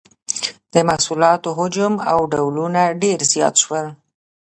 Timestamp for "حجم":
1.59-1.93